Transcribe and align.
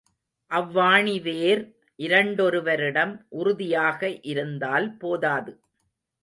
அவ்வாணி 0.51 1.21
வேர் 1.21 1.61
இரண்டொருவரிடம் 1.99 3.13
உறுதியாக 3.29 4.01
இருந்தால் 4.23 4.97
போதாது. 4.97 5.53